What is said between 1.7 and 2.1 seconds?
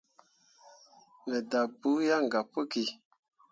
buu